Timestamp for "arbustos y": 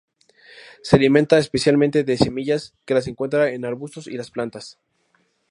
3.69-4.17